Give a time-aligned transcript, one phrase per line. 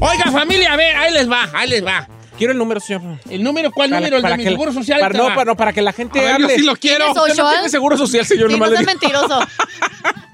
[0.00, 2.15] Oiga, familia, a ver, ahí les va, ahí les va.
[2.36, 3.02] Quiero el número, señor.
[3.30, 4.16] ¿El número cuál Para- número?
[4.16, 5.00] El para de mi que- seguro social.
[5.00, 6.54] Para, no, para, no, para que la gente A ver, yo hable.
[6.56, 7.04] sí lo quiero.
[7.06, 7.54] ¿Tienes Usted no social?
[7.54, 8.48] tiene seguro social, señor.
[8.50, 9.00] Sí, no nomás le seas digo.
[9.18, 9.40] mentiroso.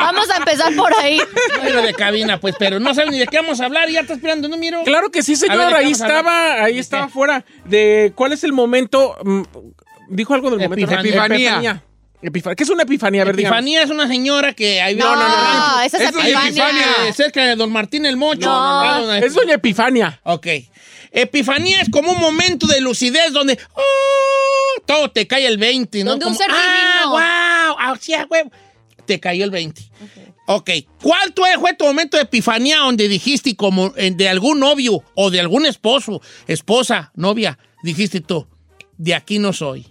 [0.00, 1.20] Vamos a empezar por ahí.
[1.56, 4.00] Número de cabina, pues, pero no saben ni de qué vamos a hablar y ya
[4.00, 4.82] está esperando el número.
[4.84, 5.56] Claro que sí, A señor.
[5.58, 6.18] ver, ¿de qué ahí vamos a hablar?
[6.20, 7.44] estaba, ahí ¿De estaba fuera.
[7.64, 9.16] De cuál es el momento.
[9.22, 9.42] mm,
[10.08, 10.84] dijo algo del momento.
[10.94, 11.24] Epifanía.
[11.26, 11.82] Epifanía.
[12.22, 12.54] Epifanía.
[12.56, 13.22] ¿Qué es una epifanía?
[13.22, 13.34] A ver.
[13.34, 16.86] Epifanía es una señora que ahí No, vive- no, esa es es Epifania.
[17.08, 18.46] Eh, cerca de Don Martín el Mocho.
[18.46, 18.52] No.
[18.52, 20.20] Ah, doña- Es doña Epifania.
[20.24, 20.46] Ok.
[21.12, 24.80] Epifanía es como un momento de lucidez donde ¡oh!
[24.86, 26.10] todo te cae el 20, ¿no?
[26.12, 27.10] Donde un Como, ser ¡Ah, divino".
[27.10, 27.76] wow!
[27.78, 28.50] ¡Ah, sí, ah, huevo!
[29.06, 29.82] Te cayó el 20.
[30.46, 30.70] Ok.
[31.02, 35.40] ¿Cuál fue tu momento de epifanía donde dijiste como eh, de algún novio o de
[35.40, 38.46] algún esposo, esposa, novia, dijiste tú,
[38.98, 39.86] de aquí no soy?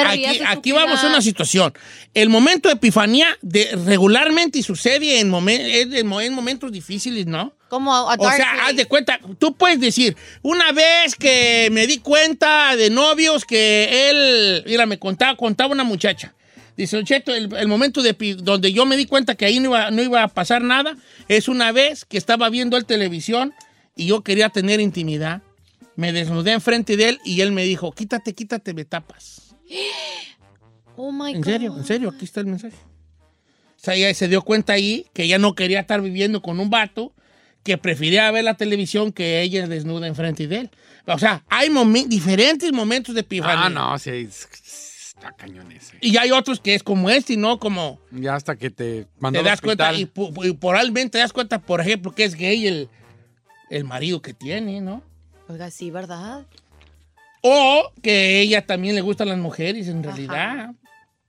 [0.47, 1.73] aquí, vamos a una situación.
[2.15, 7.27] El momento de epifanía de, regularmente sucede en, momen- en- en mo- en momentos difíciles,
[7.27, 7.53] ¿no?
[7.69, 11.87] Como a, a O sea, haz de cuenta, tú puedes decir, una vez que me
[11.87, 16.33] di cuenta de novios que él, mira, me contaba, contaba una muchacha.
[16.77, 19.71] Dice, Don Cheto, el, el momento de, donde yo me di cuenta que ahí no
[19.71, 20.97] iba, no iba a pasar nada
[21.29, 23.55] es una vez que estaba viendo el televisión
[23.97, 25.43] y yo quería tener intimidad.
[25.97, 29.55] Me desnudé enfrente de él y él me dijo, quítate, quítate, me tapas.
[30.99, 31.45] Oh my En God.
[31.45, 32.77] serio, en serio, aquí está el mensaje.
[33.77, 36.71] O sea, ella se dio cuenta ahí que ella no quería estar viviendo con un
[36.71, 37.13] vato,
[37.63, 40.71] que prefería ver la televisión que ella desnuda enfrente de él.
[41.07, 43.67] O sea, hay momen- diferentes momentos de epifanía.
[43.67, 44.27] Ah, no, sí,
[45.27, 45.99] está cañón ese.
[46.01, 47.59] Y hay otros que es como este, ¿no?
[47.59, 50.11] Como Ya hasta que te mandó te al das cuenta, y,
[50.45, 52.89] y probablemente te das cuenta, por ejemplo, que es gay el,
[53.71, 55.03] el marido que tiene, ¿no?
[55.49, 56.47] Oiga, sí, ¿verdad?
[57.43, 60.75] O que ella también le gustan las mujeres, en realidad.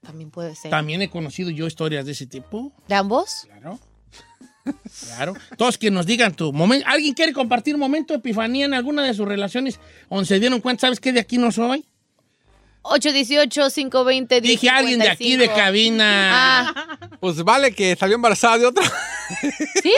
[0.02, 0.70] También puede ser.
[0.70, 2.72] También he conocido yo historias de ese tipo.
[2.88, 3.46] ¿De ambos?
[3.46, 3.78] Claro.
[5.06, 5.34] Claro.
[5.56, 6.86] Todos que nos digan tu momento.
[6.88, 10.60] ¿Alguien quiere compartir un momento de epifanía en alguna de sus relaciones donde se dieron
[10.60, 11.12] cuenta, ¿sabes qué?
[11.12, 11.86] De aquí no soy.
[12.90, 14.40] 818-520-1055.
[14.40, 16.30] Dije alguien de aquí de cabina.
[16.68, 18.84] Ah, Pues vale que salió embarazada de otra.
[19.82, 19.92] ¿sí?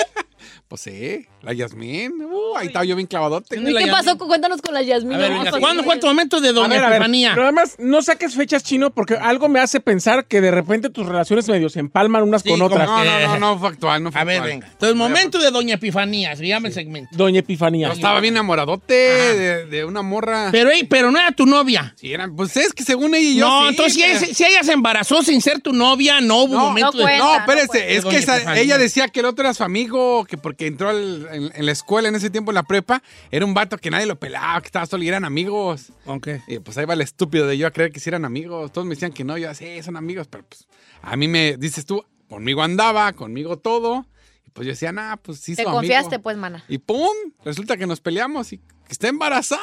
[0.71, 2.13] Pues sí, la Yasmín.
[2.23, 3.57] Uh, ahí estaba yo bien clavadote.
[3.57, 4.17] ¿Tiene ¿Y qué pasó?
[4.17, 5.15] Cuéntanos con la Yasmín.
[5.15, 6.97] A ver, vamos venga, a ¿cuándo fue tu momento de A doña ver, a ver,
[6.99, 7.31] epifanía?
[7.31, 11.07] pero además no saques fechas chino porque algo me hace pensar que de repente tus
[11.07, 12.87] relaciones medio se empalman unas Sí, con otras.
[12.87, 14.69] No, no, no, no fue actual, no fue A ver, venga.
[14.71, 17.11] Entonces, momento de doña epifanía, se llama el segmento.
[17.17, 17.89] Doña Epifanía.
[17.89, 20.51] Yo estaba bien enamoradote de, de una morra.
[20.53, 21.95] Pero, ey, pero no era tu novia.
[21.97, 23.49] Sí, eran- pues es que según ella y yo.
[23.49, 26.45] no, sí, entonces si pero- ella, si ella se embarazó sin ser tu novia, no
[26.45, 27.03] hubo No, momento no de...
[27.03, 27.25] cuenta.
[27.25, 28.63] No, no espérese, es que esa- Estefanía.
[28.63, 31.73] ella decía que el otro era su amigo, que porque entró al- en, en la
[31.73, 34.67] escuela en ese tiempo en la prepa, era un vato que nadie lo pelaba, que
[34.67, 35.93] estaba solo y eran amigos.
[36.07, 36.29] Ok.
[36.49, 38.73] Y pues ahí va el estúpido de yo a creer que sí eran amigos.
[38.73, 40.67] Todos me decían que no, yo sí, son amigos, pero pues
[41.03, 44.07] a mí me dices tú, conmigo andaba, conmigo todo.
[44.47, 46.23] Y pues yo decía, nah, pues sí, Te su confiaste, amigo.
[46.23, 46.65] pues, mana.
[46.69, 47.09] Y pum,
[47.45, 49.61] resulta que nos peleamos y que está embarazada.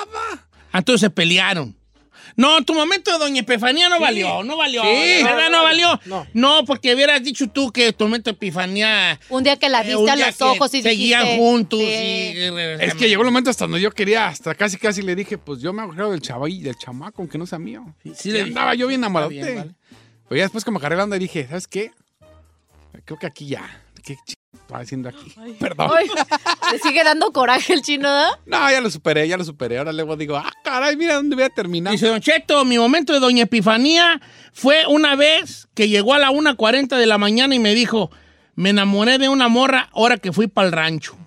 [0.72, 1.76] Ah, Entonces se pelearon.
[2.36, 4.84] No, tu momento de Doña Epifanía no valió, no valió.
[4.84, 5.24] Sí.
[5.24, 5.50] ¿Verdad?
[5.50, 6.00] No, valió.
[6.06, 6.28] no.
[6.34, 9.20] No, porque hubieras dicho tú que tu momento de Epifanía.
[9.30, 11.80] Un día que la eh, viste a los que ojos y Seguían dijiste, juntos.
[11.80, 11.86] sí.
[11.86, 15.38] y- Es que llegó el momento hasta donde yo quería, hasta casi casi le dije,
[15.38, 17.96] pues yo me agarro del chaval del chamaco, aunque no sea mío.
[18.04, 19.30] Sí, Sí, le- andaba yo bien enamorado.
[19.32, 19.72] Vale.
[20.30, 21.92] Pero ya después como agarré la onda y dije, ¿sabes qué?
[23.06, 23.84] Creo que aquí ya.
[24.08, 24.16] ¿Qué
[24.54, 25.34] estaba haciendo aquí?
[25.60, 25.92] Perdón.
[25.94, 26.08] Ay,
[26.72, 28.08] ¿Te sigue dando coraje el chino.
[28.46, 29.78] No, ya lo superé, ya lo superé.
[29.78, 31.92] Ahora luego digo, ah, caray, mira dónde voy a terminar.
[31.92, 34.22] Dice Don Cheto, mi momento de Doña Epifanía
[34.54, 38.10] fue una vez que llegó a la 1.40 de la mañana y me dijo,
[38.56, 41.18] me enamoré de una morra ahora que fui para el rancho.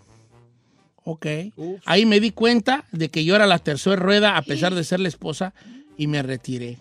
[1.04, 1.26] Ok.
[1.84, 5.00] Ahí me di cuenta de que yo era la tercera rueda a pesar de ser
[5.00, 5.52] la esposa
[5.96, 6.78] y me retiré.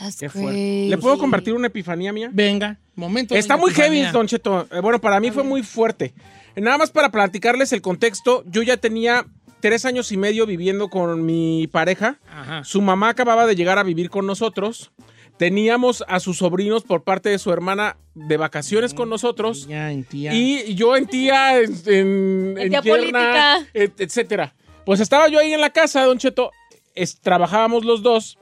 [0.00, 0.50] That's Qué fuerte.
[0.52, 0.88] crazy.
[0.88, 2.30] ¿Le puedo compartir una epifanía mía?
[2.32, 3.34] Venga, momento.
[3.34, 4.12] de Está muy heavy, Epifanía.
[4.12, 4.66] Don Cheto.
[4.72, 6.12] Eh, bueno, para mí fue muy fuerte.
[6.56, 9.26] Nada más para platicarles el contexto, yo ya tenía
[9.60, 12.18] tres años y medio viviendo con mi pareja.
[12.28, 12.64] Ajá.
[12.64, 14.90] Su mamá acababa de llegar a vivir con nosotros.
[15.36, 19.66] Teníamos a sus sobrinos por parte de su hermana de vacaciones con nosotros.
[19.68, 20.34] Ya, en tía.
[20.34, 23.66] Y yo en tía, en, en, En tía política.
[23.72, 24.54] et- etcétera.
[24.84, 26.50] Pues estaba yo ahí en la casa, Don Cheto,
[26.94, 28.36] es- trabajábamos los dos,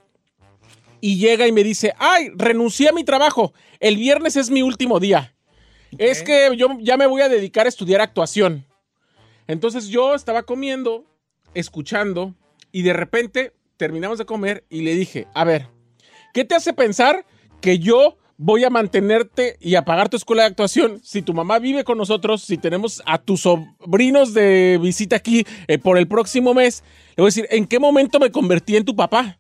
[1.01, 5.01] y llega y me dice, ay, renuncié a mi trabajo, el viernes es mi último
[5.01, 5.35] día.
[5.97, 8.67] Es que yo ya me voy a dedicar a estudiar actuación.
[9.47, 11.07] Entonces yo estaba comiendo,
[11.55, 12.35] escuchando,
[12.73, 15.69] y de repente terminamos de comer y le dije, a ver,
[16.35, 17.25] ¿qué te hace pensar
[17.61, 21.59] que yo voy a mantenerte y a pagar tu escuela de actuación si tu mamá
[21.59, 26.55] vive con nosotros, si tenemos a tus sobrinos de visita aquí eh, por el próximo
[26.55, 26.85] mes?
[27.17, 29.39] Le voy a decir, ¿en qué momento me convertí en tu papá?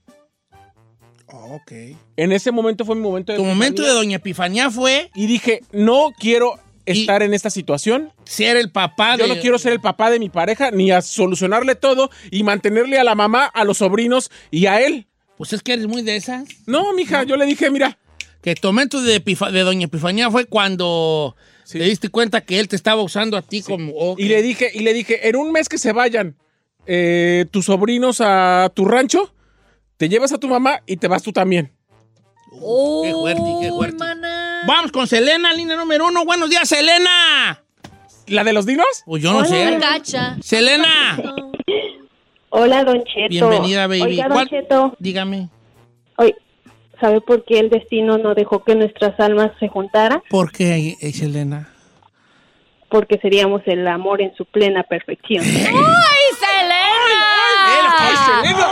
[1.30, 1.72] Oh, ok.
[2.16, 3.90] En ese momento fue mi momento de Tu momento de.
[3.90, 8.12] Doña Epifanía fue Y dije, no quiero estar en esta situación.
[8.24, 9.26] ser el papá de...
[9.26, 12.98] Yo no quiero ser el papá de mi pareja, ni a solucionarle todo y mantenerle
[12.98, 15.06] a la mamá, a los sobrinos y a él.
[15.36, 16.48] Pues es que eres muy de esas.
[16.66, 17.98] No, mija, yo le dije, mira,
[18.40, 19.20] Que tu momento de,
[19.62, 21.78] Doña Epifanía fue cuando Sí.
[21.78, 23.92] te diste cuenta que él te estaba usando a ti como...
[23.92, 24.18] ok.
[24.18, 26.34] y le dije, y le dije, en un mes que se vayan
[26.86, 29.34] eh, tus sobrinos a tu rancho,
[29.98, 31.70] te llevas a tu mamá y te vas tú también.
[32.62, 33.94] Oh, Qué fuerte, qué fuerte.
[33.96, 34.62] hermana.
[34.66, 36.24] Vamos con Selena, línea número uno.
[36.24, 37.62] Buenos días, Selena.
[38.28, 38.86] ¿La de los dinos?
[39.06, 39.78] Pues yo no sé.
[39.78, 40.36] Gacha.
[40.42, 41.18] Selena,
[42.50, 43.28] Hola, Don Cheto.
[43.28, 44.02] bienvenida, baby.
[44.02, 45.48] Oiga, Don ¿Cuál- Cheto, Dígame,
[46.16, 46.34] oye,
[47.00, 50.22] ¿sabe por qué el destino no dejó que nuestras almas se juntaran?
[50.30, 51.68] ¿por qué, eh, Selena?
[52.90, 55.44] Porque seríamos el amor en su plena perfección.
[55.44, 55.54] ¡Ay,
[56.38, 56.86] Selena!
[57.98, 58.16] ¡Ay,
[58.46, 58.68] Selena!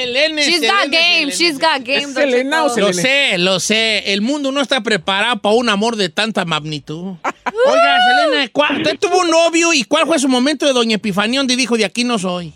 [0.00, 0.42] ¡Ay, Selena!
[0.42, 1.32] She's Selena, got game, Selena.
[1.32, 1.98] she's got game.
[1.98, 2.76] ¿Es Don Selena o.
[2.78, 4.12] Lo sé, lo sé.
[4.12, 7.14] El mundo no está preparado para un amor de tanta magnitud.
[7.24, 7.98] Oiga,
[8.28, 11.56] Selena, ¿cuál- usted tuvo un novio y cuál fue su momento de Doña Epifanía donde
[11.56, 12.52] dijo de aquí no soy?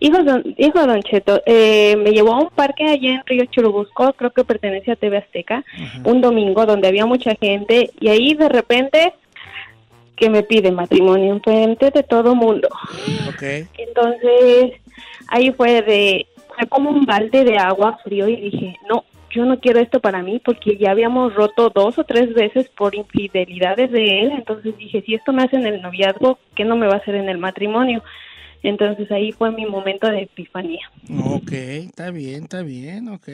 [0.00, 4.12] Hijo, don, hijo Don Cheto, eh, me llevó a un parque allá en Río Churubusco,
[4.12, 5.64] creo que pertenece a TV Azteca,
[6.04, 9.12] un domingo donde había mucha gente y ahí de repente
[10.14, 12.68] que me pide matrimonio en frente de todo mundo.
[13.28, 13.42] Ok.
[13.76, 14.80] Entonces,
[15.28, 19.60] ahí fue de, fue como un balde de agua frío y dije, no, yo no
[19.60, 24.20] quiero esto para mí porque ya habíamos roto dos o tres veces por infidelidades de
[24.22, 24.32] él.
[24.32, 27.14] Entonces dije, si esto me hace en el noviazgo, ¿qué no me va a hacer
[27.14, 28.02] en el matrimonio?
[28.62, 30.90] Entonces ahí fue mi momento de epifanía.
[31.24, 33.28] Ok, está bien, está bien, ok.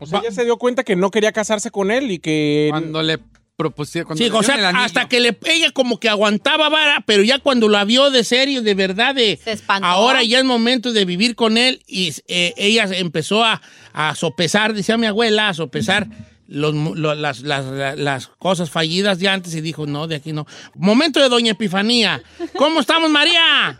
[0.00, 2.68] O sea, ella se dio cuenta que no quería casarse con él y que...
[2.70, 3.18] Cuando le
[3.58, 4.06] propusieron.
[4.06, 4.84] cuando Sí, le o el sea, anillo.
[4.84, 8.62] hasta que le, ella como que aguantaba vara, pero ya cuando la vio de serio,
[8.62, 9.86] de verdad, de Se espantó.
[9.86, 13.60] ahora ya es momento de vivir con él y eh, ella empezó a,
[13.92, 16.06] a sopesar, decía mi abuela, a sopesar
[16.46, 20.32] los lo- las, las- las- las cosas fallidas de antes y dijo, no, de aquí
[20.32, 20.46] no.
[20.76, 22.22] Momento de Doña Epifanía.
[22.56, 23.78] ¿Cómo estamos, María?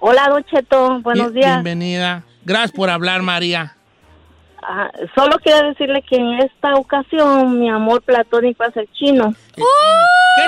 [0.00, 1.62] Hola, Don Cheto, buenos Bien- días.
[1.62, 2.24] Bienvenida.
[2.44, 3.76] Gracias por hablar, María.
[4.62, 9.34] Ah, solo quiero decirle que en esta ocasión mi amor platónico es el chino.
[9.56, 9.62] ¿Qué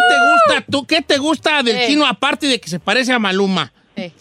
[0.09, 0.15] te
[0.55, 0.87] gusta tú?
[0.87, 1.87] ¿Qué te gusta del Eh.
[1.89, 3.73] chino aparte de que se parece a Maluma?
[3.97, 4.13] Eh,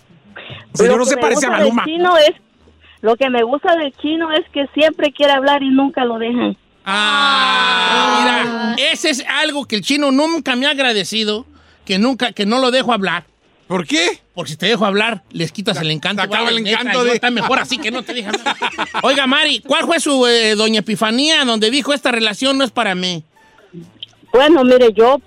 [0.74, 1.86] Señor, no se parece a Maluma.
[1.86, 2.32] chino es,
[3.02, 6.58] lo que me gusta del chino es que siempre quiere hablar y nunca lo dejan.
[6.86, 11.46] Ah, mira, ese es algo que el chino nunca me ha agradecido,
[11.86, 13.26] que nunca, que no lo dejo hablar.
[13.68, 14.20] ¿Por qué?
[14.36, 16.22] Porque si te dejo hablar, les quitas el encanto.
[16.22, 18.56] acaba el neta, encanto yo de- Está mejor así que no te hablar.
[19.04, 22.94] Oiga, Mari, ¿cuál fue su eh, doña Epifanía donde dijo esta relación no es para
[22.96, 23.24] mí?
[24.32, 25.20] Bueno, mire, yo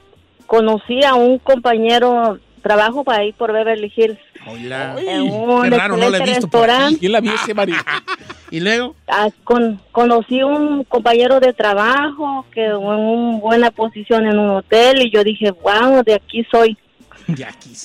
[0.47, 4.19] conocí a un compañero trabajo para ir por Beverly Hills.
[4.49, 4.97] Hola.
[4.99, 6.73] En un Qué raro, no lo he visto por aquí.
[6.73, 6.99] restaurante.
[7.01, 7.73] ¿Quién la vio ese Mari?
[8.53, 14.39] Y luego, Ah, con, conocí un compañero de trabajo que en una buena posición en
[14.39, 16.79] un hotel y yo dije, wow, de aquí soy.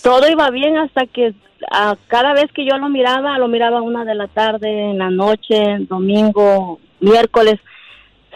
[0.03, 1.33] Todo iba bien hasta que
[1.71, 4.97] ah, cada vez que yo lo miraba, lo miraba a una de la tarde, en
[4.97, 7.59] la noche, domingo, miércoles,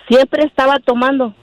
[0.07, 1.33] siempre estaba tomando.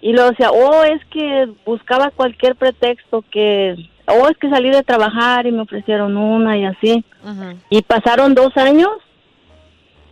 [0.00, 3.74] Y luego decía, oh, es que buscaba cualquier pretexto que,
[4.06, 7.04] oh, es que salí de trabajar y me ofrecieron una y así.
[7.70, 8.90] Y pasaron dos años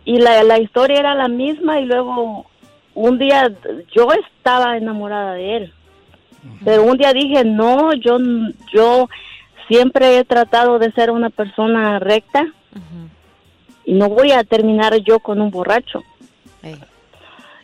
[0.03, 2.45] y la, la historia era la misma y luego
[2.93, 3.51] un día
[3.93, 5.73] yo estaba enamorada de él.
[6.63, 8.17] Pero un día dije, no, yo,
[8.73, 9.09] yo
[9.67, 12.45] siempre he tratado de ser una persona recta
[13.85, 16.03] y no voy a terminar yo con un borracho.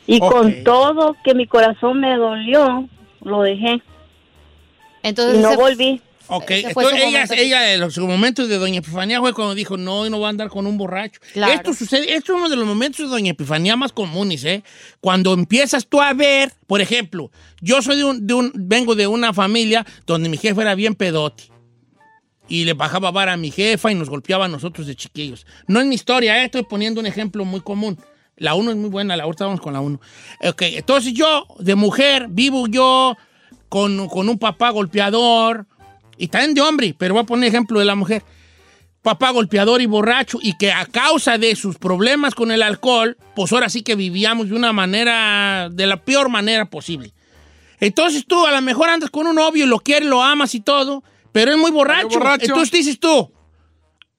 [0.07, 2.87] Y con todo que mi corazón me dolió,
[3.23, 3.81] lo dejé
[5.03, 6.01] Entonces, y no ese- volví.
[6.27, 7.33] Ok, entonces ella, momento.
[7.33, 10.49] ella, en su momento de Doña Epifanía fue cuando dijo, no, no va a andar
[10.49, 11.19] con un borracho.
[11.33, 11.53] Claro.
[11.53, 14.63] Esto sucede, esto es uno de los momentos de Doña Epifanía más comunes, ¿eh?
[15.01, 19.07] Cuando empiezas tú a ver, por ejemplo, yo soy de un, de un- vengo de
[19.07, 21.43] una familia donde mi jefe era bien pedote.
[22.47, 25.45] Y le bajaba vara a mi jefa y nos golpeaba a nosotros de chiquillos.
[25.67, 26.45] No es mi historia, ¿eh?
[26.45, 27.97] estoy poniendo un ejemplo muy común.
[28.35, 30.01] La uno es muy buena, la ahorita vamos con la uno.
[30.43, 33.15] Ok, entonces yo, de mujer, vivo yo
[33.69, 35.65] con, con un papá golpeador,
[36.21, 38.23] y también de hombre, pero voy a poner ejemplo de la mujer.
[39.01, 43.51] Papá golpeador y borracho, y que a causa de sus problemas con el alcohol, pues
[43.51, 47.11] ahora sí que vivíamos de una manera, de la peor manera posible.
[47.79, 50.59] Entonces tú a lo mejor andas con un novio y lo quieres, lo amas y
[50.59, 52.09] todo, pero es muy borracho.
[52.09, 52.45] borracho.
[52.45, 53.31] Entonces dices tú,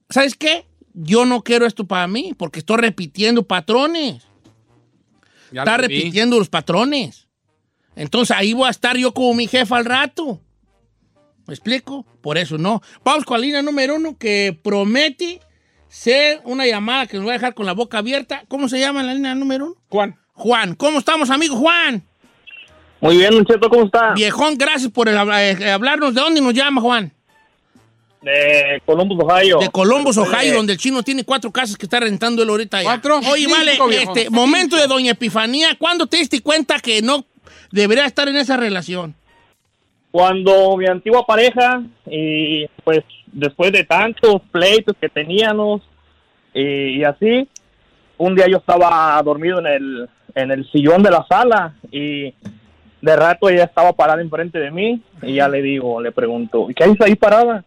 [0.09, 0.65] ¿sabes qué?
[0.93, 4.23] Yo no quiero esto para mí, porque estoy repitiendo patrones.
[5.53, 7.29] Ya Está lo repitiendo los patrones.
[7.95, 10.41] Entonces ahí voy a estar yo como mi jefa al rato.
[11.47, 12.05] ¿Me explico?
[12.21, 12.81] Por eso no.
[13.03, 15.41] Vamos con la línea número uno que promete
[15.89, 18.43] ser una llamada que nos va a dejar con la boca abierta.
[18.47, 19.75] ¿Cómo se llama la línea número uno?
[19.89, 20.15] Juan.
[20.33, 20.75] Juan.
[20.75, 22.03] ¿Cómo estamos, amigo Juan?
[23.01, 24.13] Muy bien, Don Cheto, ¿cómo está?
[24.13, 26.13] Viejón, gracias por el eh, hablarnos.
[26.13, 27.11] ¿De dónde nos llama, Juan?
[28.21, 29.59] De Columbus, Ohio.
[29.59, 32.49] De Columbus, Después Ohio, de- donde el chino tiene cuatro casas que está rentando él
[32.49, 32.87] ahorita allá.
[32.87, 33.17] ¿Cuatro?
[33.29, 34.15] Oye, Cinco, vale, viejo.
[34.15, 35.75] este, momento de Doña Epifanía.
[35.77, 37.25] ¿Cuándo te diste cuenta que no
[37.71, 39.13] debería estar en esa relación?
[40.13, 42.99] Cuando mi antigua pareja, y pues
[43.31, 45.81] después de tantos pleitos que teníamos
[46.53, 47.47] y, y así,
[48.19, 52.31] un día yo estaba dormido en el, en el sillón de la sala y
[53.01, 56.75] de rato ella estaba parada enfrente de mí y ya le digo, le pregunto, ¿y
[56.75, 57.65] qué haces ahí parada?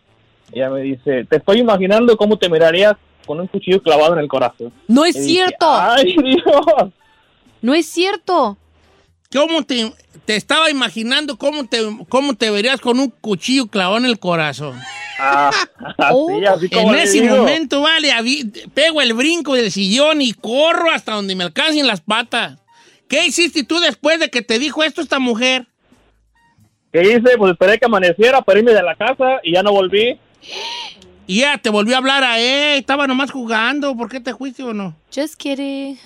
[0.52, 2.94] Y ella me dice, te estoy imaginando cómo te mirarías
[3.26, 4.72] con un cuchillo clavado en el corazón.
[4.86, 5.66] No es Y dije, cierto.
[5.68, 6.92] Ay, Dios.
[7.60, 8.56] No es cierto.
[9.36, 9.92] ¿Cómo te,
[10.24, 11.78] te estaba imaginando cómo te,
[12.08, 14.80] cómo te verías con un cuchillo clavado en el corazón?
[15.18, 15.50] Ah,
[15.98, 16.40] así, Oh.
[16.48, 17.36] así como En ese digo.
[17.36, 18.10] momento, vale,
[18.72, 22.58] pego el brinco del sillón y corro hasta donde me alcancen las patas.
[23.08, 25.66] ¿Qué hiciste tú después de que te dijo esto esta mujer?
[26.92, 27.36] ¿Qué hice?
[27.36, 30.18] Pues esperé que amaneciera para irme de la casa y ya no volví.
[31.26, 34.62] Y ya te volvió a hablar a él, estaba nomás jugando, ¿por qué te fuiste
[34.62, 34.96] o no?
[35.14, 35.98] Just kidding.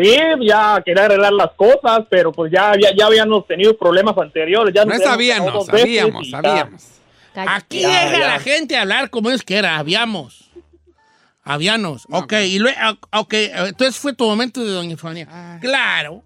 [0.00, 4.72] Sí, ya quería arreglar las cosas, pero pues ya, ya, ya habíamos tenido problemas anteriores.
[4.74, 6.84] Ya No sabíamos, sabíamos, sabíamos.
[7.34, 8.28] Aquí Ya, deja ya.
[8.28, 10.50] la gente hablar como es que era, habíamos.
[11.44, 12.06] Habíamos.
[12.10, 12.78] ok, y luego,
[13.12, 15.58] ok, entonces fue tu momento de Doña Epifanía.
[15.60, 16.22] Claro.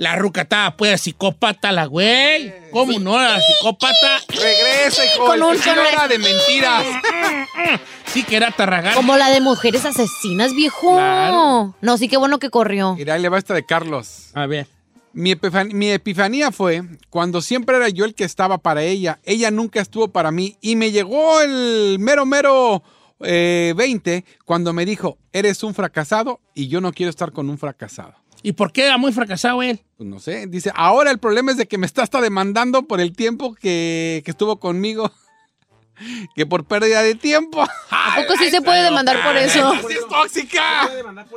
[0.00, 2.54] La ruca estaba pues psicópata, la güey.
[2.72, 3.20] ¿Cómo no?
[3.20, 4.20] La psicópata.
[4.28, 5.26] Regresa, hijo.
[5.26, 6.86] Con un era de mentiras.
[8.06, 8.94] Sí que era tarragán.
[8.94, 10.94] Como la de mujeres asesinas, viejo.
[10.96, 11.74] Claro.
[11.82, 12.94] No, sí, qué bueno que corrió.
[12.96, 14.30] Mira, ahí le va esta de Carlos.
[14.32, 14.66] A ver.
[15.12, 19.20] Mi, epifan- mi epifanía fue cuando siempre era yo el que estaba para ella.
[19.24, 20.56] Ella nunca estuvo para mí.
[20.62, 22.82] Y me llegó el mero, mero
[23.20, 27.58] eh, 20 cuando me dijo, eres un fracasado y yo no quiero estar con un
[27.58, 28.14] fracasado.
[28.42, 29.80] ¿Y por qué era muy fracasado él?
[29.96, 33.00] Pues no sé, dice, ahora el problema es de que me está hasta demandando por
[33.00, 35.12] el tiempo que, que estuvo conmigo.
[36.34, 37.62] que por pérdida de tiempo.
[37.62, 39.72] ¿A poco sí se puede demandar por eso?
[39.86, 40.88] ¡Sí es tóxica!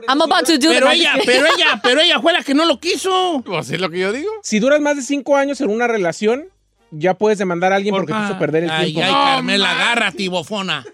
[0.07, 2.79] I'm about to do Pero ella, pero ella, pero ella fue la que no lo
[2.79, 3.41] quiso.
[3.45, 4.31] Pues es lo que yo digo.
[4.43, 6.45] Si duras más de cinco años en una relación,
[6.91, 9.01] ya puedes demandar a alguien porque te hizo perder el ay, tiempo.
[9.05, 10.85] Ay, No, Carmela, agárrate, bofona.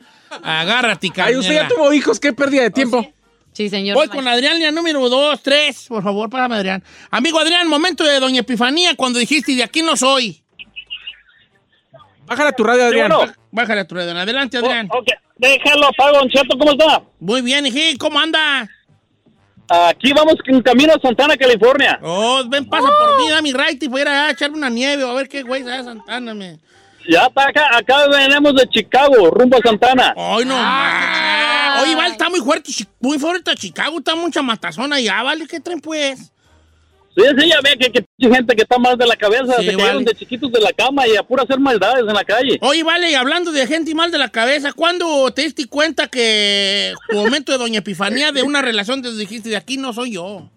[0.44, 1.40] Agárrate, Ay, Carmela.
[1.40, 3.02] usted ya tuvo hijos, qué pérdida de tiempo.
[3.04, 3.14] Sí,
[3.68, 3.96] señor.
[3.96, 5.86] Voy con Adrián, ya número dos, tres.
[5.88, 6.84] Por favor, párame, Adrián.
[7.10, 10.42] Amigo Adrián, momento de Doña Epifanía cuando dijiste, de aquí no soy.
[12.26, 13.12] Bájala tu radio, Adrián.
[13.12, 13.34] bueno.
[13.52, 14.12] Bájale a tu radio.
[14.18, 14.88] Adelante, Adrián.
[14.92, 17.02] Oh, ok, déjalo, apago, Cheto, ¿cómo está?
[17.20, 18.70] Muy bien, hijí, ¿cómo anda?
[19.70, 22.00] Aquí vamos en camino a Santana, California.
[22.02, 24.70] Oh, ven, pasa por mí, da mi right y voy a ir a echarme una
[24.70, 26.34] nieve a ver qué güey se Santana.
[26.34, 26.60] Me...
[27.10, 30.14] Ya está acá, acá venimos de Chicago, rumbo a Santana.
[30.16, 31.84] Ay, no más.
[31.84, 35.80] Oye, vale, está muy fuerte, muy fuerte Chicago, está mucha matazón allá, vale, ¿qué tren
[35.80, 36.32] pues?
[37.16, 39.72] Sí, sí, ya ve que, que gente que está mal de la cabeza, Sí, se
[39.72, 40.06] cayeron vale.
[40.06, 42.60] de chiquitos de la cama y a pura hacer maldades en la calle.
[42.62, 46.94] Oye, vale, y hablando de gente mal de la cabeza, ¿cuándo te diste cuenta que
[47.10, 50.50] tu momento de Doña Epifanía de una relación te dijiste, de aquí no soy yo?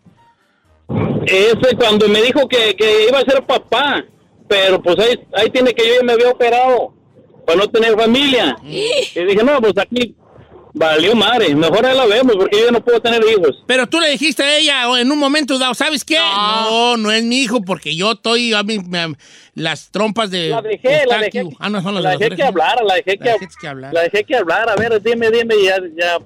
[1.27, 4.05] Ese cuando me dijo que, que iba a ser papá,
[4.53, 6.93] pero pues ahí, ahí tiene que yo ya me había operado
[7.47, 8.57] para no tener familia.
[8.65, 10.15] Y dije, no, pues aquí
[10.75, 13.63] valió madre, mejor ahí la vemos porque yo ya no puedo tener hijos.
[13.67, 16.17] Pero tú le dijiste a ella en un momento dado, ¿sabes qué?
[16.19, 19.15] No, no, es mi hijo porque yo estoy a mí, me-
[19.55, 21.57] las trompas de La dejé, la dejé, Eustaquio.
[21.61, 23.93] Ah, no, son las la de dejé que hablara, la dejé que, La que hablar.
[23.95, 26.19] la dejé que hablar, a ver, dime, dime, ya, ya,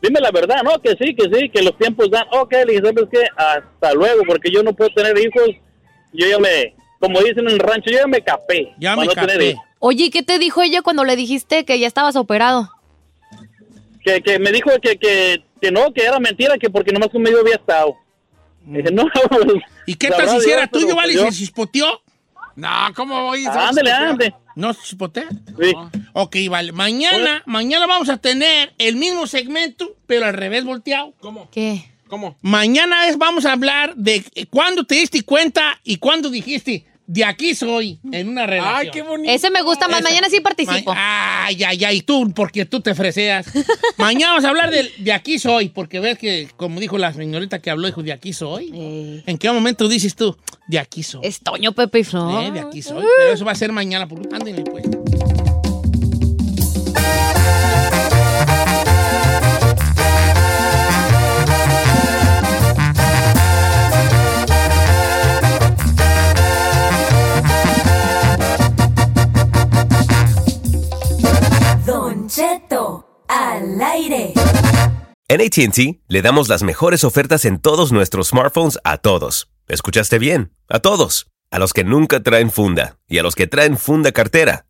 [0.00, 0.80] dime la verdad, ¿no?
[0.80, 3.22] Que sí, que sí, que los tiempos dan, ok, le dije, ¿sabes qué?
[3.36, 5.48] Hasta luego, porque yo no puedo tener hijos,
[6.12, 6.72] yo ya me,
[7.06, 8.72] como dicen en el rancho, yo ya me capé.
[8.78, 9.50] Ya me no tener capé.
[9.50, 9.64] hijos.
[9.78, 12.70] Oye, ¿y ¿qué te dijo ella cuando le dijiste que ya estabas operado?
[14.04, 17.40] Que, que me dijo que, que, que no, que era mentira, que porque nomás conmigo
[17.40, 17.96] había estado.
[18.64, 19.04] Dije, no,
[19.86, 21.14] ¿Y qué tal si hiciera tuyo, vale?
[21.14, 22.00] yo- ¿Se chispoteó?
[22.56, 23.44] No, ¿cómo voy?
[23.46, 24.34] Ándale, ándale.
[24.54, 25.28] ¿No se chispotea?
[25.60, 25.74] Sí.
[26.14, 26.72] Ok, vale.
[26.72, 31.12] Mañana, mañana vamos a tener el mismo segmento, pero al revés volteado.
[31.20, 31.50] ¿Cómo?
[31.50, 31.84] ¿Qué?
[32.08, 32.36] ¿Cómo?
[32.40, 37.24] Mañana es, vamos a hablar de eh, cuándo te diste cuenta y cuándo dijiste, de
[37.24, 38.76] aquí soy, en una relación.
[38.76, 39.32] Ay, qué bonito.
[39.32, 40.00] Ese me gusta más.
[40.00, 40.08] Esa.
[40.10, 40.92] Mañana sí participo.
[40.92, 43.46] Ma- Ay, ay, ay, tú, porque tú te freseas.
[43.96, 47.60] Mañana vamos a hablar de, de aquí soy, porque ves que, como dijo la señorita
[47.60, 48.70] que habló, dijo, de aquí soy.
[48.74, 50.36] Eh, ¿En qué momento dices tú,
[50.68, 51.20] de aquí soy?
[51.24, 52.42] es Toño Pepe y Flor.
[52.44, 53.04] Eh, de aquí soy.
[53.18, 54.84] Pero eso va a ser mañana, por ándenle pues.
[75.38, 79.50] En ATT le damos las mejores ofertas en todos nuestros smartphones a todos.
[79.68, 80.54] ¿Escuchaste bien?
[80.66, 81.26] A todos.
[81.50, 84.65] A los que nunca traen funda y a los que traen funda cartera.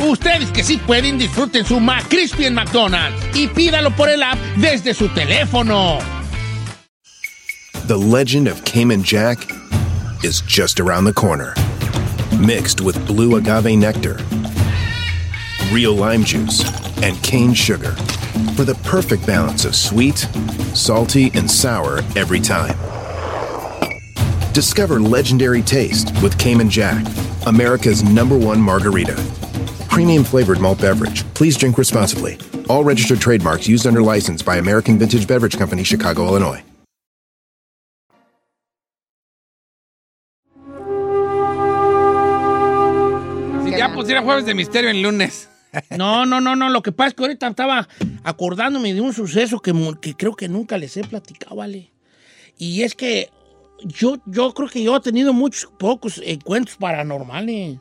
[0.00, 4.94] Ustedes que sí pueden, disfruten su McCrispy en McDonald's y pídalo por el app desde
[4.94, 5.98] su teléfono.
[7.86, 9.50] The legend of Cayman Jack
[10.22, 11.54] is just around the corner.
[12.38, 14.16] Mixed with blue agave nectar,
[15.72, 16.64] real lime juice,
[17.02, 17.92] and cane sugar
[18.56, 20.18] for the perfect balance of sweet,
[20.72, 22.76] salty, and sour every time.
[24.52, 27.04] Discover legendary taste with Cayman Jack,
[27.46, 29.16] America's number one margarita.
[29.90, 31.24] Premium flavored malt beverage.
[31.34, 32.38] Please drink responsibly.
[32.68, 36.62] All registered trademarks used under license by American Vintage Beverage Company, Chicago, Illinois.
[43.64, 45.48] Si ya pusiera jueves de misterio en lunes.
[45.96, 46.68] No, no, no, no.
[46.68, 47.88] Lo que pasa es que ahorita estaba
[48.24, 51.92] acordándome de un suceso que, mu- que creo que nunca les he platicado, ¿vale?
[52.58, 53.30] Y es que
[53.84, 57.78] yo, yo creo que yo he tenido muchos pocos encuentros paranormales.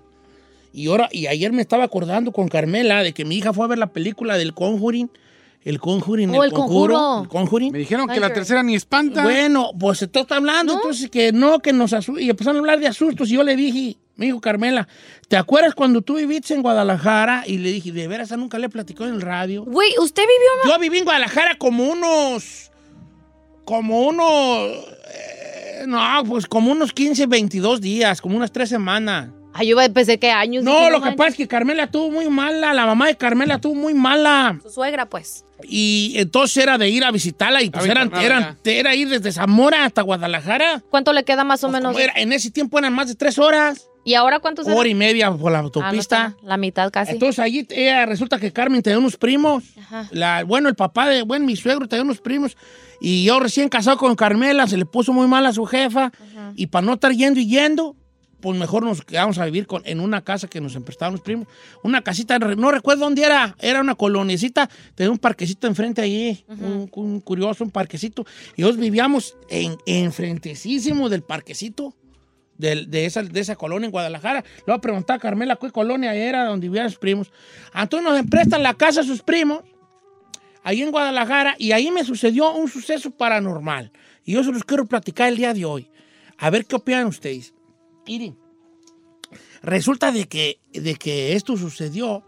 [0.71, 3.67] Y ahora, y ayer me estaba acordando con Carmela de que mi hija fue a
[3.67, 5.09] ver la película del Conjuring.
[5.63, 6.93] El Conjuring, Oh, el el conjuro.
[6.95, 7.21] conjuro.
[7.23, 7.71] El Conjuring.
[7.73, 9.23] Me dijeron que la tercera ni espanta.
[9.23, 12.23] Bueno, pues está hablando, entonces que no, que nos asustos.
[12.23, 13.29] Y empezaron a hablar de asustos.
[13.29, 14.87] Y yo le dije, me dijo Carmela,
[15.27, 17.43] ¿te acuerdas cuando tú viviste en Guadalajara?
[17.45, 19.65] Y le dije, de veras, nunca le he platicado en el radio.
[19.65, 22.71] Güey, ¿usted vivió Yo viví en Guadalajara como unos.
[23.65, 24.25] Como unos.
[25.13, 29.29] eh, no, pues como unos 15, 22 días, como unas tres semanas.
[29.59, 30.63] Ay, yo pensé que años.
[30.63, 31.17] No, dije, lo que manches.
[31.17, 34.57] pasa es que Carmela tuvo muy mala, la mamá de Carmela tuvo muy mala.
[34.63, 35.45] Su suegra, pues.
[35.63, 39.31] Y entonces era de ir a visitarla y pues A eran, eran, era ir desde
[39.33, 40.81] Zamora hasta Guadalajara.
[40.89, 41.91] ¿Cuánto le queda más o menos?
[41.91, 44.77] Como era- en ese tiempo eran más de tres horas, ¿Y ahora cuántos eran?
[44.79, 46.35] hora y media por la Ah, no autopista.
[46.41, 47.11] la mitad casi.
[47.11, 49.65] Entonces allí ella, resulta que Carmen tenía unos primos.
[49.77, 50.07] Ajá.
[50.11, 52.55] La, bueno, el papá de, bueno, mi suegro tenía unos primos.
[53.01, 56.11] Y yo recién casado con Carmela, se le puso muy mal a su jefa.
[56.55, 57.97] Y para no estar yendo y yendo,
[58.41, 61.47] pues mejor nos quedamos a vivir con, en una casa que nos emprestaban los primos.
[61.83, 66.89] Una casita, no recuerdo dónde era, era una coloniecita, tenía un parquecito enfrente allí, un,
[66.93, 68.25] un curioso, un parquecito.
[68.55, 71.95] Y nosotros vivíamos en, enfrentecísimo del parquecito
[72.57, 74.41] del- de, esa, de esa colonia en Guadalajara.
[74.41, 77.31] Le voy a preguntar a Carmela qué colonia era donde vivían sus primos.
[77.73, 79.63] Entonces nos emprestan la casa a sus primos,
[80.63, 83.91] ahí en Guadalajara, y ahí me sucedió un suceso paranormal.
[84.25, 85.89] Y yo se los quiero platicar el día de hoy.
[86.37, 87.53] A ver qué opinan ustedes.
[88.05, 88.37] Miren,
[89.61, 92.23] resulta de que, de que esto sucedió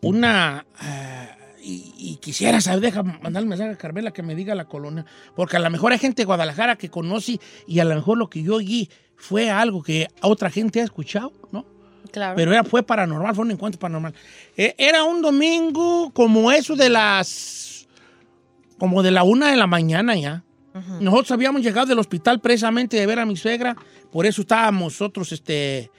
[0.00, 0.66] una...
[0.82, 1.28] eh,
[1.64, 5.06] y, y quisiera saber, deja mandar un mensaje a Carmela que me diga la colonia,
[5.36, 8.28] porque a lo mejor hay gente de Guadalajara que conoce y a lo mejor lo
[8.28, 11.64] que yo oí fue algo que otra gente ha escuchado, ¿no?
[12.10, 12.34] Claro.
[12.34, 14.12] Pero era, fue paranormal, fue un encuentro paranormal.
[14.56, 17.86] Eh, era un domingo como eso de las...
[18.76, 20.42] como de la una de la mañana ya.
[21.00, 23.76] Nosotros habíamos llegado del hospital precisamente de ver a mi suegra,
[24.10, 25.90] por eso estábamos nosotros este,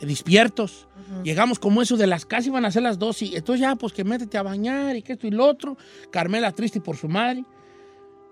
[0.00, 0.88] despiertos.
[1.22, 3.92] Llegamos como eso de las casi iban a ser las dos y entonces ya pues
[3.92, 5.76] que métete a bañar y que esto y lo otro.
[6.10, 7.44] Carmela triste por su madre.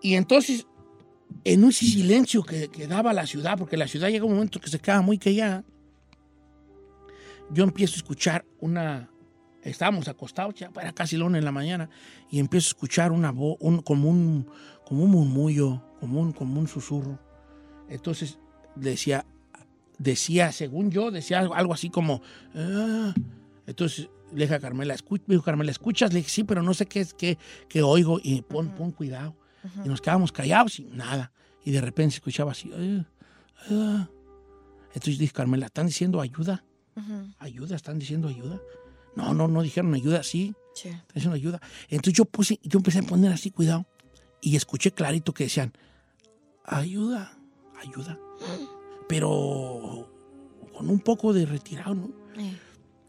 [0.03, 0.67] Y entonces
[1.45, 4.71] en un silencio que, que daba la ciudad, porque la ciudad llega un momento que
[4.71, 5.65] se queda muy callada,
[7.51, 9.11] yo empiezo a escuchar una...
[9.63, 11.91] Estábamos acostados, ya era casi la una de la mañana,
[12.31, 14.49] y empiezo a escuchar una voz, un, como, un,
[14.87, 17.19] como un murmullo, como un, como un susurro.
[17.89, 18.39] Entonces
[18.75, 19.27] decía,
[19.99, 22.23] decía, según yo, decía algo, algo así como...
[22.55, 23.13] "Ah".
[23.67, 26.13] Entonces le dije a Carmela, "Escu- me dijo Carmela, ¿escuchas?
[26.13, 29.37] Le dije, sí, pero no sé qué es qué, qué oigo, y pon, pon cuidado.
[29.85, 31.33] Y nos quedábamos callados y nada.
[31.65, 32.71] Y de repente se escuchaba así.
[32.75, 33.05] "Ah,
[33.71, 34.09] ah".
[34.95, 36.65] Entonces dije, Carmela, ¿están diciendo ayuda?
[37.41, 37.77] ¿Ayuda?
[37.77, 38.61] ¿Están diciendo ayuda?
[39.17, 40.55] No, no, no dijeron ayuda, sí.
[40.91, 41.61] Están diciendo ayuda.
[41.89, 43.87] Entonces yo puse, yo empecé a poner así, cuidado.
[44.47, 45.73] Y escuché clarito que decían,
[46.65, 47.33] ayuda,
[47.83, 48.17] ayuda.
[49.09, 50.09] Pero
[50.73, 52.11] con un poco de retirado, ¿no?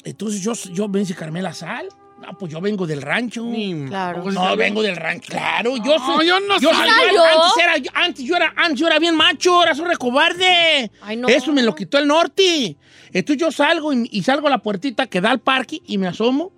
[0.04, 1.90] Entonces yo, yo me dice Carmela, sal.
[2.20, 3.46] No, pues yo vengo del rancho.
[3.88, 4.32] Claro.
[4.32, 5.30] No, vengo del rancho.
[5.32, 6.26] Claro, yo soy.
[6.26, 7.24] yo no yo soy- soy- ¿Yo?
[7.24, 10.90] antes, era, yo- antes, yo era, antes yo era bien macho, ahora soy recobarde.
[11.02, 11.28] Ay, no.
[11.28, 12.78] Eso me lo quitó el norte.
[13.14, 16.08] Entonces yo salgo y, y salgo a la puertita que da al parque y me
[16.08, 16.52] asomo.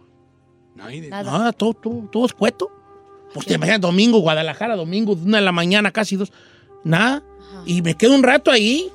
[0.76, 0.92] Nada.
[1.24, 2.72] Nada, todo, todo, todo escueto.
[3.34, 6.32] Pues te imaginas, domingo, Guadalajara, domingo, de una de la mañana, casi dos.
[6.84, 7.24] Nada.
[7.65, 8.89] Y me quedo un rato ahí.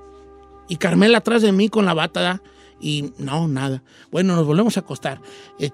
[0.68, 2.20] Y Carmela atrás de mí con la bata.
[2.20, 2.42] ¿da?
[2.80, 3.82] Y no, nada.
[4.10, 5.20] Bueno, nos volvemos a acostar.
[5.58, 5.70] Eh,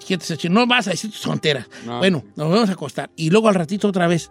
[0.51, 1.69] no vas a decir tus tonteras.
[1.87, 1.99] No.
[1.99, 3.11] Bueno, nos volvemos a acostar.
[3.17, 4.31] Y luego al ratito otra vez.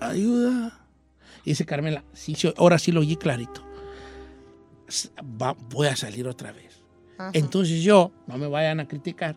[0.00, 0.80] Ayuda.
[1.44, 3.62] Y dice Carmela, sí, sí, ahora sí lo oí clarito.
[5.40, 6.82] Va- voy a salir otra vez.
[7.32, 9.36] Entonces yo, no me vayan a criticar,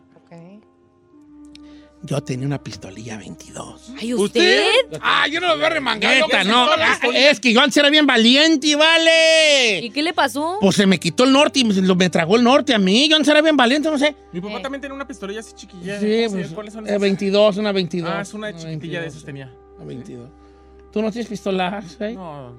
[2.02, 3.92] yo tenía una pistolilla 22.
[3.98, 4.68] Ay, ¿usted?
[5.02, 6.14] Ah, yo no lo veo remangado.
[6.14, 9.80] Neta, no, ah, es que yo antes era bien valiente, ¿vale?
[9.82, 10.58] ¿Y qué le pasó?
[10.60, 13.08] Pues se me quitó el norte y me, tragó el norte a mí.
[13.08, 14.16] Yo antes era bien valiente, no sé.
[14.32, 16.00] Mi papá también tenía una pistolilla así chiquilla.
[16.00, 17.00] Sí, ¿Cómo se- pues, ¿Cuáles son eh, esas?
[17.00, 18.10] 22, una 22.
[18.10, 19.54] Ah, es una chiquitilla 22, de esas tenía.
[19.76, 20.30] Una 22.
[20.92, 22.14] ¿Tú no tienes pistolas, eh?
[22.14, 22.54] No.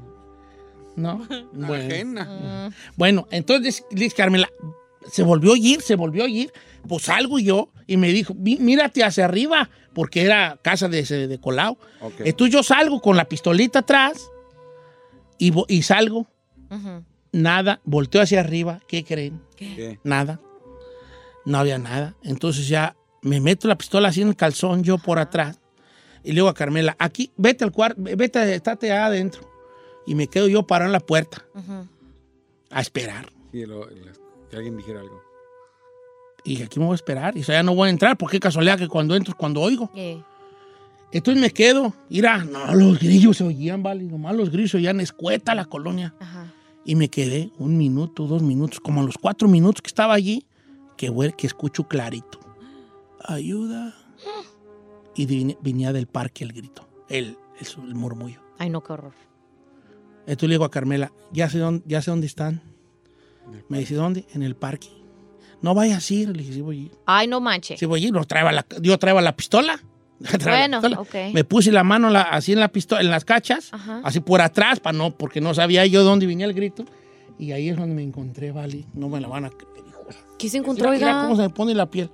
[0.95, 1.27] No.
[1.51, 1.73] Bueno.
[1.93, 2.71] Ajena.
[2.95, 4.49] Bueno, entonces dice Carmela,
[5.09, 6.53] se volvió a oír, se volvió a oír.
[6.87, 11.27] Pues salgo yo y me dijo, "Mí- mírate hacia arriba, porque era casa de, ese-
[11.27, 11.77] de Colau.
[12.01, 12.13] Ok.
[12.25, 14.29] Entonces yo salgo con la pistolita atrás
[15.37, 16.27] y, y salgo,
[17.31, 19.41] nada, volteo hacia arriba, ¿qué creen?
[19.55, 19.99] ¿Qué?
[20.03, 20.39] Nada.
[21.45, 22.15] No había nada.
[22.23, 25.59] Entonces ya me meto la pistola así en el calzón, yo por atrás.
[26.23, 29.49] Y le digo a Carmela, aquí, vete al cuarto, vete, estate adentro.
[30.05, 31.43] Y me quedo yo parado en la puerta
[32.69, 33.31] a esperar.
[33.51, 34.11] Sí, lo- lo-
[34.49, 35.21] que alguien dijera algo.
[36.43, 37.37] Y aquí me voy a esperar.
[37.37, 38.17] Y ya no voy a entrar.
[38.17, 39.91] porque casualidad que cuando entro, es cuando oigo?
[41.11, 41.93] Entonces me quedo.
[42.09, 44.03] Mira, no, los grillos se oían, vale.
[44.03, 46.13] Nomás los grillos se oían escueta la colonia.
[46.19, 46.53] Ajá.
[46.85, 50.45] Y me quedé un minuto, dos minutos, como a los cuatro minutos que estaba allí,
[50.97, 52.39] que, que escucho clarito.
[53.23, 53.95] Ayuda.
[55.15, 57.37] Y vine- venía del parque el grito, el,
[57.87, 58.39] el murmullo.
[58.57, 59.13] Ay, no, qué horror.
[60.21, 62.61] Entonces le digo a Carmela, ya sé dónde, ya sé dónde están.
[63.67, 64.25] Me dice, ¿dónde?
[64.33, 64.87] En el parque.
[65.61, 66.29] No vayas a ir.
[66.29, 66.91] Le dije, sí voy a ir.
[67.05, 67.77] Ay, no manche.
[67.77, 68.13] Sí, voy a ir.
[68.13, 69.79] No, traeba la- yo traeba la pistola.
[70.21, 71.01] Traeba la Bueno, pistola.
[71.01, 71.33] ok.
[71.33, 74.01] Me puse la mano la- así en la pistola, en las cachas, Ajá.
[74.03, 76.85] así por atrás, para no, porque no sabía yo dónde venía el grito.
[77.39, 78.85] Y ahí es donde me encontré, vale.
[78.93, 79.51] No me la van a.
[80.37, 82.09] ¿Qué se encontró, Mira, mira cómo se me pone la piel.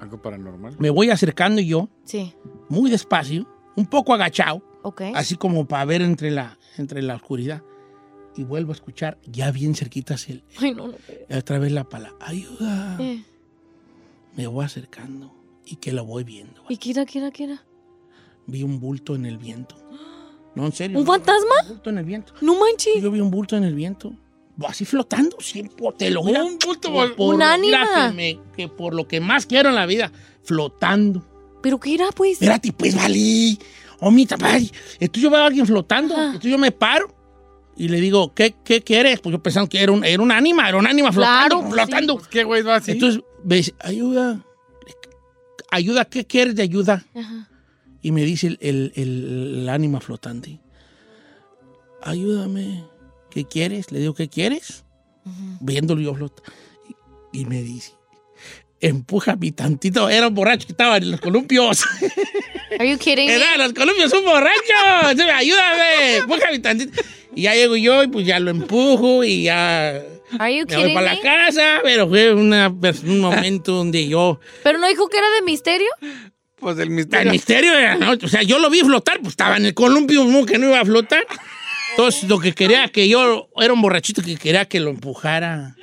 [0.00, 0.76] Algo paranormal.
[0.78, 2.34] Me voy acercando yo, Sí,
[2.68, 5.02] muy despacio, un poco agachado, ok.
[5.14, 7.62] así como para ver entre la, entre la oscuridad.
[8.36, 10.94] Y vuelvo a escuchar, ya bien cerquitas, el, Ay, no, no.
[11.36, 12.96] otra vez la palabra, ayuda.
[13.00, 13.22] Eh,
[14.36, 15.34] Me voy acercando
[15.66, 16.62] y que lo voy viendo.
[16.68, 17.62] ¿Y qué era, qué era, qué era?
[18.46, 19.76] Vi un bulto en el viento.
[20.54, 20.98] No, en serio.
[20.98, 21.54] ¿Un no, fantasma?
[21.64, 22.32] Un bulto en el viento.
[22.40, 23.02] No manches.
[23.02, 24.12] Yo vi un bulto en el viento.
[24.66, 26.44] Así flotando, siempre, te lo juro.
[26.46, 28.08] Un bulto Por- por Un ánima.
[28.10, 30.10] que, me- que por lo que más quiero en la vida,
[30.42, 31.22] flotando.
[31.62, 32.32] ¿Pero qué era, pues?
[32.32, 33.56] Espérate, pues, vale.
[34.00, 34.70] Oh, mi tapay.
[35.00, 36.14] Entonces yo veo a alguien flotando.
[36.14, 36.26] Ajá.
[36.26, 37.14] Entonces yo me paro
[37.76, 39.20] y le digo, ¿qué, qué quieres?
[39.20, 41.72] Pues yo pensando que era un, era un ánima, era un ánima flotando, Claro, pues,
[41.82, 42.14] flotando.
[42.16, 42.92] Pues, ¿Qué güey va así?
[42.92, 44.44] Entonces me dice, ayuda.
[45.70, 47.04] Ayuda, ¿qué quieres de ayuda?
[47.14, 47.48] Ajá.
[48.02, 50.60] Y me dice el, el- el- el ánima flotante,
[52.02, 52.84] ayúdame,
[53.30, 53.90] ¿qué quieres?
[53.92, 54.84] Le digo, ¿qué quieres?
[55.60, 56.42] Viéndolo yo flota.
[57.32, 57.92] Y, y me dice,
[58.80, 60.08] empújame tantito.
[60.08, 61.84] Era un borracho que estaba en los columpios.
[62.78, 63.34] Are you kidding me?
[63.36, 65.22] Era, los columpios un borracho.
[65.34, 67.00] Ayúdame, empújame tantito.
[67.34, 70.02] Y ya llego yo y pues ya lo empujo y ya
[70.38, 71.16] Are you me voy para me?
[71.16, 71.80] la casa.
[71.82, 74.40] Pero fue una, un momento donde yo...
[74.62, 75.88] ¿Pero no dijo que era de misterio?
[76.56, 77.32] Pues el El misterio.
[77.32, 78.12] misterio era, ¿no?
[78.22, 80.46] O sea, yo lo vi flotar, pues estaba en el columpio, ¿no?
[80.46, 81.24] que no iba a flotar.
[81.90, 85.74] Entonces, lo que quería que yo, era un borrachito que quería que lo empujara.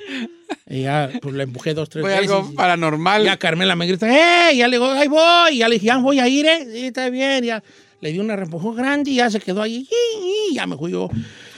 [0.68, 2.30] Y ya, pues lo empujé dos, tres Fue veces.
[2.30, 3.24] algo paranormal.
[3.24, 4.08] Ya Carmela me grita,
[4.50, 4.56] ¡eh!
[4.56, 5.58] Ya le digo, ¡ahí voy!
[5.58, 6.66] Ya le dije, ya voy a ir, ¿eh?
[6.72, 7.44] Sí, está bien.
[7.44, 7.62] Ya
[8.00, 9.88] le di una reempujón grande y ya se quedó ahí.
[10.50, 11.08] Y ya me fui yo.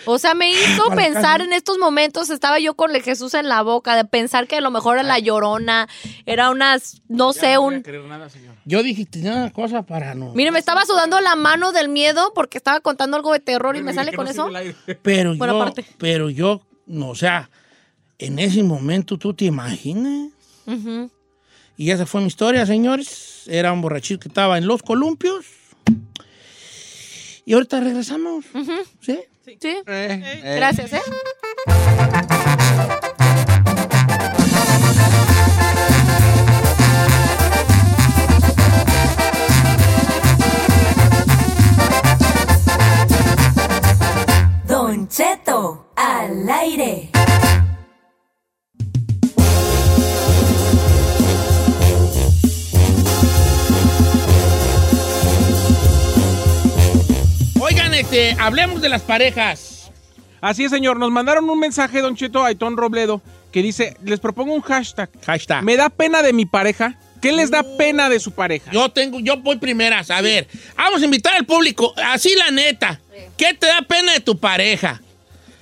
[0.05, 1.45] O sea, me hizo pensar casa.
[1.45, 4.61] en estos momentos, estaba yo con el Jesús en la boca, de pensar que a
[4.61, 5.89] lo mejor era la llorona,
[6.27, 7.85] era unas, no sé, un...
[8.65, 10.33] Yo dije, tenía una cosa para no.
[10.35, 13.83] Mire, me estaba sudando la mano del miedo porque estaba contando algo de terror y
[13.83, 14.51] me sale con eso.
[15.03, 17.49] Pero yo, pero yo, no, o sea,
[18.19, 20.31] en ese momento, ¿tú te imaginas?
[21.77, 23.45] Y esa fue mi historia, señores.
[23.47, 25.62] Era un borrachito que estaba en los columpios.
[27.45, 28.45] Y ahorita regresamos.
[29.01, 29.19] ¿Sí?
[29.45, 29.55] Sí.
[29.65, 30.55] Eh, eh.
[30.57, 31.01] Gracias, ¿eh?
[44.69, 47.11] Don Cheto al aire.
[58.13, 59.91] Este, hablemos de las parejas.
[60.43, 60.99] Así es, señor.
[60.99, 65.09] Nos mandaron un mensaje, Don Cheto, Aitón Robledo, que dice, les propongo un hashtag.
[65.25, 65.63] Hashtag.
[65.63, 66.99] Me da pena de mi pareja.
[67.23, 68.71] ¿Qué les da pena de su pareja?
[68.71, 70.11] Yo tengo, yo voy primeras.
[70.11, 70.47] A ver,
[70.77, 71.95] vamos a invitar al público.
[72.05, 73.01] Así la neta.
[73.39, 75.01] ¿Qué te da pena de tu pareja?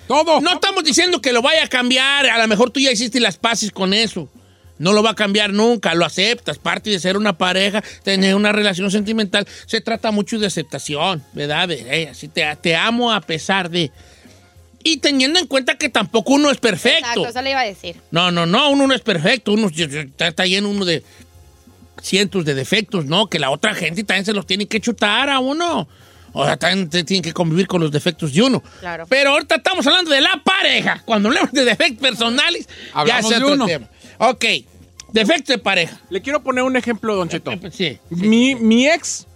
[0.09, 0.41] Todo.
[0.41, 2.27] No estamos diciendo que lo vaya a cambiar.
[2.27, 4.29] A lo mejor tú ya hiciste las paces con eso.
[4.81, 6.57] No lo va a cambiar nunca, lo aceptas.
[6.57, 11.71] Parte de ser una pareja, tener una relación sentimental, se trata mucho de aceptación, ¿verdad?
[11.71, 13.93] Eh, así te, te amo a pesar de.
[14.83, 16.99] Y teniendo en cuenta que tampoco uno es perfecto.
[17.01, 17.97] Exacto, eso le iba a decir.
[18.11, 19.53] No, no, no, uno no es perfecto.
[19.53, 21.05] Uno está, lleno uno de
[22.01, 23.27] cientos de defectos, ¿no?
[23.29, 25.87] Que la otra gente también se los tiene que chutar a uno.
[26.33, 28.63] O sea, también tienen que convivir con los defectos de uno.
[28.81, 29.05] Claro.
[29.09, 31.03] Pero ahorita estamos hablando de la pareja.
[31.05, 33.67] Cuando hablamos de defectos personales, Hablamos ya es de otro uno.
[33.67, 33.87] tema.
[34.23, 34.45] Ok,
[35.13, 35.99] defectos de pareja.
[36.11, 37.53] Le quiero poner un ejemplo, Don Cheto.
[37.73, 37.99] Sí.
[38.11, 39.27] Mi, mi ex,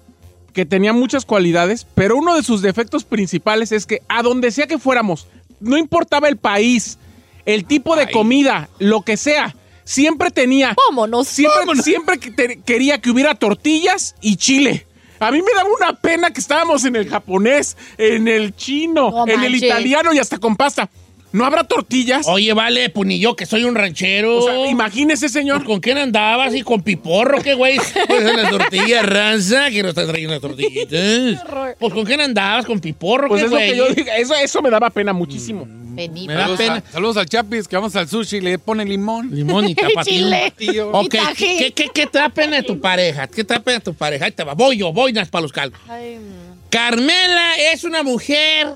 [0.52, 4.66] que tenía muchas cualidades, pero uno de sus defectos principales es que a donde sea
[4.66, 5.26] que fuéramos,
[5.60, 6.98] no importaba el país,
[7.46, 10.74] el tipo de comida, lo que sea, siempre tenía.
[10.88, 11.28] Vámonos.
[11.28, 14.86] Siempre, siempre que te- quería que hubiera tortillas y chile.
[15.20, 19.26] A mí me daba una pena que estábamos en el japonés, en el chino, No
[19.28, 20.90] en el italiano y hasta con pasta.
[21.34, 22.28] ¿No habrá tortillas?
[22.28, 24.38] Oye, vale, pues ni yo que soy un ranchero.
[24.38, 25.56] O sea, imagínese, señor.
[25.58, 26.54] Pues, ¿Con quién andabas?
[26.54, 27.42] ¿Y con piporro?
[27.42, 27.76] ¿Qué güey?
[28.06, 31.42] Pues en las tortillas ranza, que no está trayendo las tortillitas.
[31.80, 32.64] Pues ¿con quién andabas?
[32.66, 33.26] ¿Con piporro?
[33.26, 33.70] Pues ¿Qué es lo güey?
[33.70, 35.66] que yo digo, eso, eso me daba pena muchísimo.
[35.66, 36.28] Vení.
[36.28, 36.74] Me da Saludos, pena.
[36.88, 39.30] a- saludos al Chapis, que vamos al sushi y le pone limón.
[39.34, 40.02] Limón y tapatío.
[40.04, 40.52] Chile.
[40.56, 40.90] Tío.
[40.92, 41.16] Ok.
[41.36, 43.26] ¿qué, qué, qué te da pena de tu pareja?
[43.26, 44.26] ¿Qué te da pena de tu pareja?
[44.26, 44.54] Ahí te va.
[44.54, 45.80] Voy yo, voy nas para los caldos.
[45.88, 46.68] Ay, mm.
[46.70, 48.68] Carmela es una mujer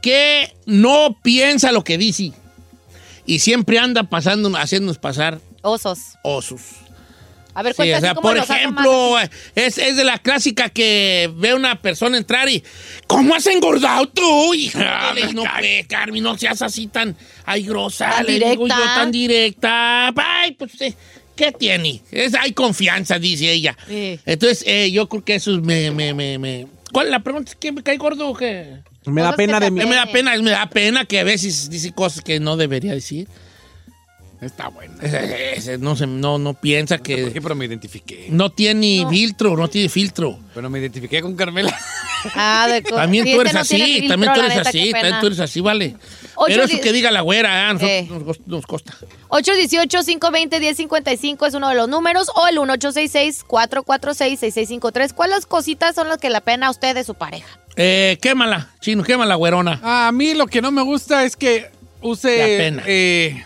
[0.00, 2.32] que no piensa lo que dice.
[3.26, 5.98] Y siempre anda pasando, haciéndonos pasar Osos.
[6.22, 6.60] osos.
[7.52, 9.18] A ver, Sí, o sea, por ejemplo,
[9.54, 12.62] es, es de la clásica que ve una persona entrar y
[13.08, 14.54] ¿Cómo has engordado tú?
[14.54, 15.12] Hija?
[15.14, 18.08] Le no, pues, Carmen, no seas así tan ay, grosa.
[18.10, 18.94] Tan le digo yo directa.
[18.94, 20.08] tan directa.
[20.16, 20.94] Ay, pues, eh,
[21.34, 22.00] ¿qué tiene?
[22.12, 23.76] Es, hay confianza, dice ella.
[23.88, 24.18] Sí.
[24.24, 27.50] Entonces, eh, yo creo que eso es me, me, me, me- ¿Cuál la pregunta?
[27.50, 28.78] ¿Es que me cae gordo o qué?
[29.06, 29.84] Me da que pena de mí.
[29.86, 33.28] Me da pena, me da pena que a veces dice cosas que no debería decir.
[34.40, 34.94] Está bueno.
[35.02, 37.30] Ese- ese no, se, no, no piensa ¿Por qué?
[37.32, 38.28] que Pero me identifiqué.
[38.30, 40.38] no tiene filtro, no tiene filtro.
[40.54, 41.78] Pero me identifiqué con Carmela.
[42.34, 45.26] Ah, de co- También tú este eres así, también tú la eres así, también tú
[45.28, 45.96] eres así, vale.
[46.46, 48.06] Pero eso que diga la güera, ah, Eh.
[48.10, 48.94] nos, cos- nos costa.
[49.28, 55.12] 818-520-1055 es uno de los números o el 1866-446-6653.
[55.12, 57.58] ¿Cuáles cositas son las que la pena a usted de su pareja?
[57.76, 59.80] Eh, quémala, chino, quémala, güerona.
[59.82, 61.70] A mí lo que no me gusta es que
[62.02, 62.82] La use pena.
[62.86, 63.44] eh,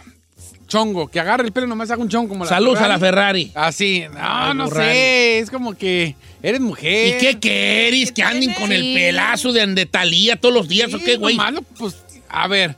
[0.66, 2.98] chongo, que agarre el pelo y nomás haga un chongo como la Saludos a la
[2.98, 3.53] Ferrari.
[3.55, 4.92] Así, no, no Ferrari.
[4.92, 7.16] sé, es como que eres mujer.
[7.16, 8.12] ¿Y qué quieres?
[8.12, 11.37] ¿Que anden con el pelazo de Andetalía todos los días o qué, güey?
[11.37, 11.96] Lo malo, pues,
[12.29, 12.77] a ver,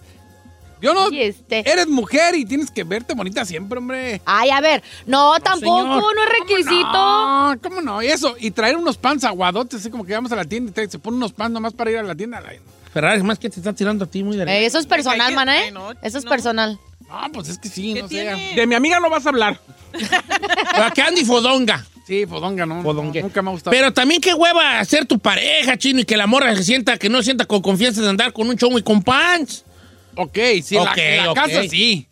[0.82, 1.68] yo no, Y este.
[1.70, 4.20] eres mujer y tienes que verte bonita siempre, hombre.
[4.26, 6.14] Ay, a ver, no, tampoco, señor.
[6.14, 6.92] no es requisito.
[6.92, 8.02] No, ¿cómo no?
[8.02, 10.74] Y eso, y traer unos pants aguadotes, así como que vamos a la tienda y
[10.74, 12.40] te- se ponen unos pants nomás para ir a la tienda.
[12.40, 12.52] La-
[12.92, 15.34] Ferrari, es más que te está tirando a ti muy de Eh, eso es personal,
[15.34, 15.64] man, ¿eh?
[15.66, 16.30] Ay, no, Eso es no.
[16.30, 16.78] personal.
[17.08, 18.52] No, pues es que sí, ¿Qué no sé.
[18.56, 19.60] De mi amiga no vas a hablar.
[20.74, 21.84] ¿A qué Andy Fodonga?
[22.06, 22.82] Sí, fodonga, no.
[22.82, 23.20] Fodongue.
[23.22, 23.76] nunca me ha gustado.
[23.76, 27.08] Pero también qué hueva ser tu pareja, chino, y que la morra se sienta, que
[27.08, 29.64] no sienta con confianza de andar con un chongo y con pants.
[30.14, 32.06] Ok, sí, en la- Ok, en la, casa sí.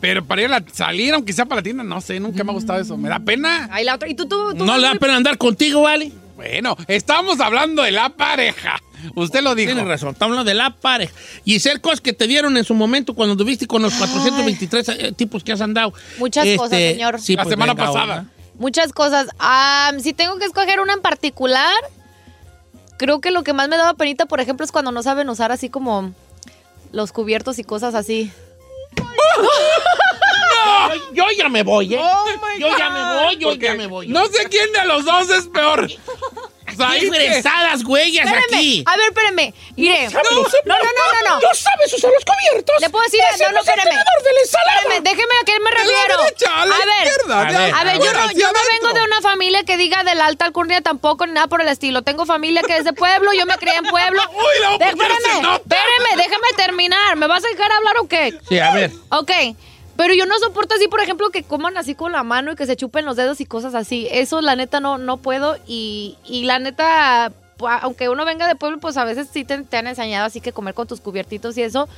[0.00, 2.50] Pero para ir a la- salir, aunque sea para la tienda, no sé, nunca me
[2.50, 2.96] ha gustado eso.
[2.96, 3.68] Me da pena.
[3.70, 4.08] Ay, la otra.
[4.08, 4.64] ¿Y tú, tú, tú?
[4.64, 6.10] No le da pena andar contigo, ¿vale?
[6.36, 8.80] Bueno, estamos hablando de la pareja.
[9.14, 9.72] Usted lo dijo.
[9.72, 11.12] Tienes razón, estamos hablando de la pareja.
[11.44, 15.12] Y ser cosas que te dieron en su momento cuando tuviste con los 423 eh,
[15.12, 15.92] tipos que has andado.
[16.18, 17.20] Muchas cosas, señor.
[17.20, 18.14] sí, La pues, semana venga, pasada.
[18.14, 18.26] ahora.
[18.58, 19.28] Muchas cosas.
[20.00, 21.74] Si tengo que escoger una en particular,
[22.96, 25.52] creo que lo que más me daba penita, por ejemplo, es cuando no saben usar
[25.52, 26.12] así como
[26.92, 28.30] los cubiertos y cosas así.
[28.96, 29.04] Yo,
[31.14, 32.00] yo ya me voy, ¿eh?
[32.00, 32.24] Oh,
[32.58, 34.06] yo ya me voy, yo Porque ya me voy.
[34.08, 35.90] No sé quién de los dos es peor.
[36.76, 38.84] Que- fresadas, güeyes, Espérame, aquí.
[38.86, 39.54] a ver, espérame.
[39.76, 40.08] Mire.
[40.08, 41.40] No, no, no, no, no, no.
[41.40, 42.80] No sabes usar los cubiertos.
[42.80, 43.96] Le puedo decir, no, no, espérame.
[44.42, 46.20] Espérame, déjeme a qué me refiero.
[46.54, 49.64] a la ver, A ver, A ver, yo no, yo no vengo de una familia
[49.64, 52.02] que diga de la alta alcurnia tampoco, ni nada por el estilo.
[52.02, 54.22] Tengo familia que es de pueblo, yo me crié en pueblo.
[54.32, 57.16] Uy, la espérame, espérame, déjame terminar.
[57.16, 58.38] ¿Me vas a dejar hablar o qué?
[58.48, 58.90] Sí, a ver.
[59.10, 59.30] Ok.
[59.96, 62.66] Pero yo no soporto así, por ejemplo, que coman así con la mano y que
[62.66, 64.08] se chupen los dedos y cosas así.
[64.10, 65.56] Eso, la neta, no, no puedo.
[65.66, 67.32] Y, y la neta,
[67.80, 70.52] aunque uno venga de pueblo, pues a veces sí te, te han enseñado así que
[70.52, 71.88] comer con tus cubiertitos y eso.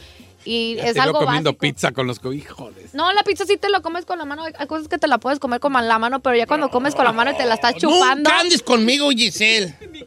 [0.48, 1.60] Y Ya es te algo comiendo básico.
[1.60, 2.72] pizza con los hijos.
[2.92, 4.44] No, la pizza sí te la comes con la mano.
[4.44, 7.04] Hay cosas que te la puedes comer con la mano, pero ya cuando comes con
[7.04, 8.30] la mano y te la estás chupando.
[8.30, 9.74] Nunca andes conmigo, Giselle.
[9.90, 10.04] Ni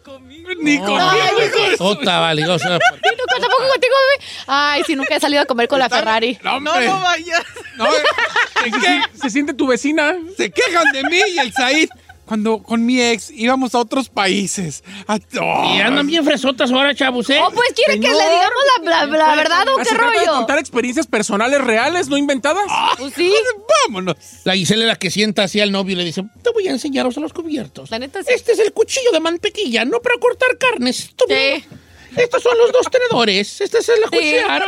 [0.80, 2.48] conmigo, Ay, hijo de su- Otra, vale.
[2.48, 4.32] o sea, Sí, nunca tampoco contigo, bebé.
[4.48, 6.38] Ay, sí, nunca he salido a comer con la Ferrari.
[6.42, 7.44] No, No, no vayas.
[7.76, 7.86] No,
[8.66, 10.16] es que Se siente tu vecina.
[10.38, 11.90] se quejan de mí y el Said.
[12.30, 14.84] Cuando con mi ex íbamos a otros países.
[15.08, 17.40] A- oh, y andan bien fresotas ahora, chavos, ¿eh?
[17.44, 20.34] Oh, pues quiere que le digamos la, la- la verdad o qué trata de rollo.
[20.38, 22.66] contar experiencias personales reales, no inventadas.
[23.00, 23.34] Pues sí.
[23.88, 24.16] Vámonos.
[24.44, 26.72] La Giselle es la que sienta así al novio y le dice, te voy a
[26.72, 27.90] enseñar a los cubiertos.
[27.90, 28.30] La neta sí.
[28.32, 31.10] Este es el cuchillo de mantequilla, no para cortar carnes.
[31.28, 31.66] Sí.
[32.16, 33.62] Estos son los dos tenedores.
[33.62, 34.32] Esta es la Sí.
[34.42, 34.66] cuchara.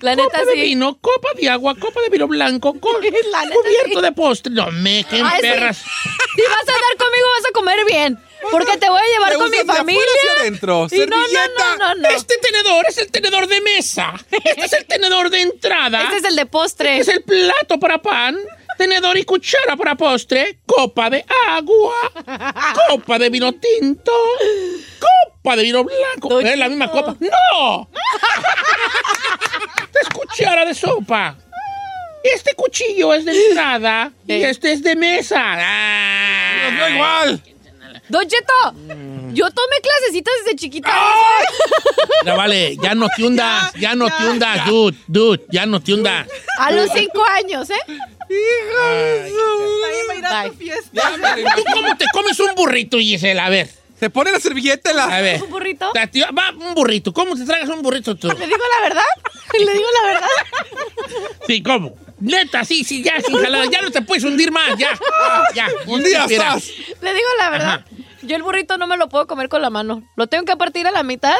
[0.00, 0.60] La copa neta de sí.
[0.62, 2.98] vino, copa de agua, copa de vino blanco, co-
[3.32, 4.02] La neta cubierto sí.
[4.02, 4.52] de postre.
[4.52, 5.42] No, me, qué Ay, sí.
[5.42, 5.76] perras.
[5.78, 8.18] Si vas a andar conmigo, vas a comer bien.
[8.50, 10.02] Porque te voy a llevar con mi de familia.
[10.16, 10.86] hacia adentro.
[10.90, 12.08] Y no, no, no, no.
[12.08, 14.14] Este tenedor es el tenedor de mesa.
[14.30, 16.04] Este es el tenedor de entrada.
[16.04, 16.98] Este es el de postre.
[16.98, 18.38] Este es el plato para pan.
[18.80, 20.58] Tenedor y cuchara para postre.
[20.64, 21.92] Copa de agua.
[22.88, 24.10] Copa de vino tinto.
[24.98, 26.40] Copa de vino blanco.
[26.40, 27.14] ¿Es la misma copa?
[27.20, 27.90] ¡No!
[29.82, 31.36] Esta es cuchara de sopa.
[32.24, 34.44] Este cuchillo es de entrada y Sí.
[34.44, 35.42] este es de mesa.
[35.42, 36.70] Ah.
[36.72, 37.42] No igual.
[38.08, 38.74] Don Cheto,
[39.34, 40.90] yo tomé clasecitas desde chiquita.
[42.24, 45.94] Ya vale, ya no te hundas, ya no te hundas, dude, dude, ya no te
[45.94, 46.26] hundas.
[46.58, 47.74] A los cinco años, ¿eh?
[48.30, 50.90] Nadie va a ir a tu fiesta.
[50.94, 53.46] Ya ¿Tú cómo te comes un burrito, Gisela?
[53.46, 55.04] A ver, Se pone la servilleta en la.
[55.04, 55.42] a ver.
[55.42, 55.92] ¿Un burrito?
[55.92, 57.12] Va, un burrito.
[57.12, 58.28] ¿Cómo te tragas un burrito tú?
[58.28, 59.04] ¿Le digo la verdad?
[59.58, 60.28] ¿Le digo la verdad?
[61.46, 61.96] Sí, ¿cómo?
[62.20, 63.64] Neta, sí, sí, ya, sin jalada.
[63.70, 64.90] Ya no te puedes hundir más, ya.
[65.54, 65.68] Ya.
[65.86, 66.54] Un día Mira.
[66.56, 66.70] estás.
[67.00, 67.68] Le digo la verdad.
[67.68, 67.84] Ajá.
[68.22, 70.02] Yo el burrito no me lo puedo comer con la mano.
[70.16, 71.36] Lo tengo que partir a la mitad.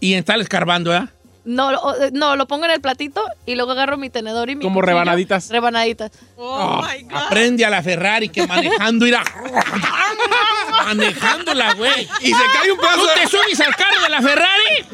[0.00, 1.06] Y estar escarbando, ¿eh?
[1.46, 4.62] No, lo- no, lo pongo en el platito y luego agarro mi tenedor y mi
[4.62, 4.86] Como cuchillo.
[4.98, 5.48] rebanaditas.
[5.48, 6.10] Rebanaditas.
[6.36, 7.16] Oh, my God.
[7.26, 9.22] Aprende a la Ferrari que manejando irá.
[10.84, 12.08] Manejándola, güey.
[12.20, 13.26] Y se cae un pedazo ¿Tú te de.
[13.28, 14.86] subes al carro de la Ferrari?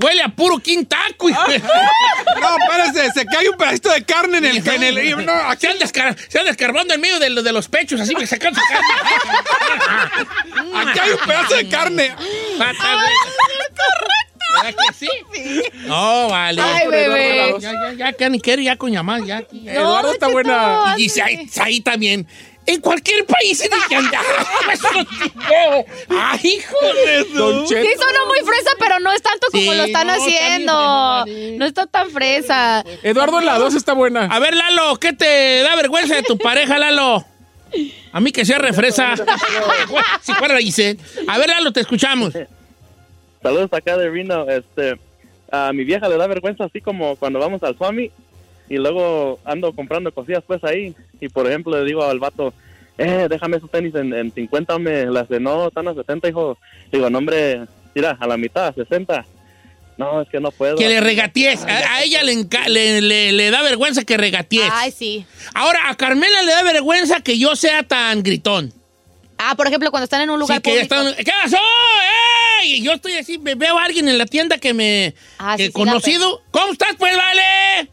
[0.00, 1.42] Huele a puro quintaco, hijo.
[2.40, 4.68] No, espérese, se cae un pedacito de carne en el.
[4.68, 7.52] En el y no, aquí se, anda escar- se anda escarbando en medio de, de
[7.52, 8.86] los pechos, así, sacando su carne.
[10.90, 12.14] aquí hay un pedazo de carne.
[12.58, 13.12] Pata, güey.
[14.64, 15.08] ¿Ya que sí?
[15.86, 16.60] No, vale.
[16.62, 17.54] Ay, bebé.
[17.60, 19.42] Ya, ya, ya, que ni quiere ya con llamar, ya.
[19.52, 19.72] ya.
[19.74, 20.94] Eduardo está buena.
[20.96, 22.26] Y dice ahí, ahí también.
[22.66, 24.20] En cualquier país en el que anda.
[24.72, 26.76] Eso no tiene- Ay, hijo
[27.06, 27.66] de Don.
[27.66, 30.42] Sí, sonó muy fresa, pero no es tanto como Sí, lo están no, está bien
[30.42, 30.74] haciendo.
[30.74, 31.56] vale.
[31.56, 32.84] No está tan fresa.
[33.02, 34.26] Eduardo en la 2 está buena.
[34.26, 37.24] A ver, Lalo, ¿qué te da vergüenza de tu pareja, Lalo?
[38.12, 39.14] A mí que sea refresa.
[40.20, 40.98] si fuera la Giselle.
[41.26, 42.34] A ver, Lalo, te escuchamos.
[43.42, 44.48] Saludos acá de Reno.
[44.48, 44.98] Este,
[45.50, 48.10] a mi vieja le da vergüenza así como cuando vamos al Swami
[48.68, 50.94] y luego ando comprando cosillas pues ahí.
[51.20, 52.52] Y por ejemplo le digo al vato,
[52.98, 56.58] eh, déjame esos tenis en, en 50, me las de no, están a 70, hijo.
[56.92, 57.62] Digo, no hombre,
[57.94, 59.24] mira, a la mitad, 60.
[59.96, 60.76] No, es que no puedo.
[60.76, 61.64] Que le regatees.
[61.64, 62.36] A, a ella le,
[62.68, 64.70] le, le- le da vergüenza que regatees.
[64.72, 65.26] Ay, sí.
[65.54, 68.72] Ahora, a Carmela le da vergüenza que yo sea tan gritón.
[69.38, 71.08] Ah, por ejemplo, cuando están en un lugar Sí, que ya público.
[71.08, 71.56] están- ¿Qué pasó?
[71.56, 72.47] ¡Ey!
[72.64, 75.14] Y yo estoy así, me veo a alguien en la tienda que me...
[75.38, 76.42] Ah, que sí, sí, conocido.
[76.50, 77.90] ¿Cómo estás, pues, vale?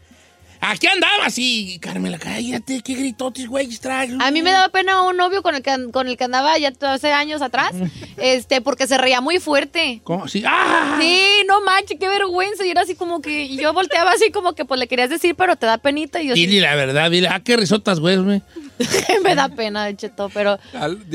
[0.68, 1.78] Aquí andabas y...
[1.78, 4.12] Carmela, cállate, qué gritotes, güey, traes.
[4.18, 6.72] A mí me daba pena un novio con el que, con el que andaba ya
[6.80, 7.72] hace años atrás,
[8.16, 10.00] este, porque se reía muy fuerte.
[10.02, 10.26] ¿Cómo?
[10.26, 10.42] Sí.
[10.44, 10.96] ¡Ah!
[11.00, 12.66] Sí, no manches, qué vergüenza.
[12.66, 15.36] Y era así como que, y yo volteaba así como que pues le querías decir,
[15.36, 16.20] pero te da penita.
[16.20, 18.42] Y yo Dile la verdad, dile, ah, qué risotas, güey, güey.
[19.22, 20.58] me da pena, Cheto, pero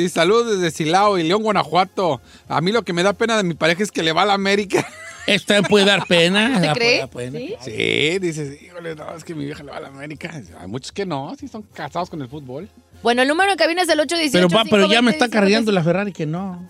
[0.10, 2.22] Saludos desde Silao y León, Guanajuato.
[2.48, 4.26] A mí lo que me da pena de mi pareja es que le va a
[4.26, 4.88] la América.
[5.28, 6.60] Esto también puede dar pena.
[6.62, 7.08] ¿te crees?
[7.10, 7.40] pena.
[7.40, 7.56] ¿Sí?
[7.64, 10.32] Sí, dices, híjole, no, es que mi vieja le va a la América.
[10.60, 12.70] Hay muchos que no, sí son casados con el fútbol.
[13.04, 14.48] Bueno, el número que viene es el 818.
[14.48, 16.68] Pero, va, pero ya me 520, está cargando la Ferrari que no.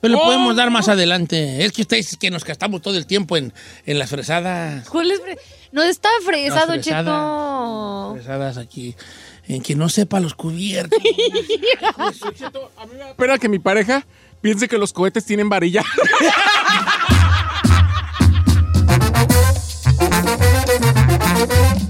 [0.00, 1.64] Pero lo Oh, podemos dar más adelante.
[1.64, 3.52] Es que ustedes que nos gastamos todo el tiempo en,
[3.84, 4.88] en las fresadas.
[4.88, 5.38] ¿Cuál es fre-
[5.72, 7.04] No está fresado, No, fresada.
[7.04, 8.12] Cheto.
[8.14, 8.94] Fresadas aquí.
[9.48, 10.98] En que no sepa los cubiertos.
[13.10, 14.06] Espera que mi pareja
[14.40, 15.82] piense que los cohetes tienen varilla.
[21.38, 21.87] Don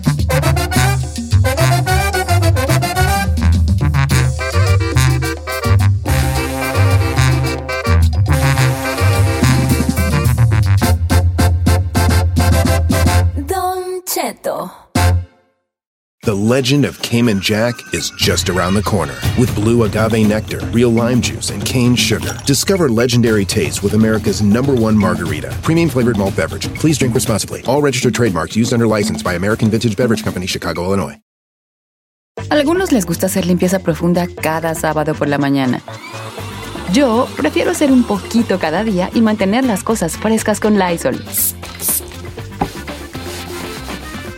[16.49, 19.15] legend of Cayman Jack is just around the corner.
[19.39, 22.35] With blue agave nectar, real lime juice, and cane sugar.
[22.47, 25.55] Discover legendary taste with America's number one margarita.
[25.63, 26.73] Premium flavored malt beverage.
[26.75, 27.63] Please drink responsibly.
[27.67, 31.21] All registered trademarks used under license by American Vintage Beverage Company, Chicago, Illinois.
[32.51, 35.83] Algunos les gusta hacer limpieza profunda cada sábado por la mañana.
[36.93, 41.23] Yo prefiero hacer un poquito cada día y mantener las cosas frescas con Lysol.